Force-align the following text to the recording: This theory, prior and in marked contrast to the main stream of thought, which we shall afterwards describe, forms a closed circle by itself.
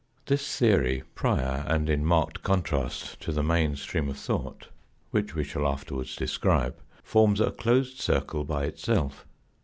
This 0.25 0.57
theory, 0.57 1.03
prior 1.13 1.63
and 1.67 1.87
in 1.87 2.03
marked 2.03 2.41
contrast 2.41 3.19
to 3.21 3.31
the 3.31 3.43
main 3.43 3.75
stream 3.75 4.09
of 4.09 4.17
thought, 4.17 4.69
which 5.11 5.35
we 5.35 5.43
shall 5.43 5.67
afterwards 5.67 6.15
describe, 6.15 6.75
forms 7.03 7.39
a 7.39 7.51
closed 7.51 7.99
circle 7.99 8.43
by 8.43 8.63
itself. 8.65 9.27